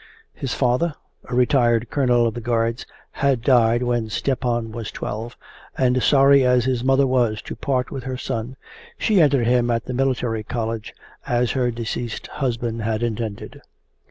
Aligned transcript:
His 0.33 0.55
father, 0.55 0.95
a 1.25 1.35
retired 1.35 1.91
colonel 1.91 2.25
of 2.25 2.33
the 2.33 2.41
Guards, 2.41 2.87
had 3.11 3.43
died 3.43 3.83
when 3.83 4.09
Stepan 4.09 4.71
was 4.71 4.89
twelve, 4.91 5.37
and 5.77 6.01
sorry 6.01 6.43
as 6.43 6.65
his 6.65 6.83
mother 6.83 7.05
was 7.05 7.39
to 7.43 7.55
part 7.55 7.89
from 7.89 8.01
her 8.01 8.17
son, 8.17 8.55
she 8.97 9.21
entered 9.21 9.45
him 9.45 9.69
at 9.69 9.85
the 9.85 9.93
Military 9.93 10.43
College 10.43 10.95
as 11.27 11.51
her 11.51 11.69
deceased 11.69 12.25
husband 12.25 12.81
had 12.81 13.03
intended. 13.03 13.61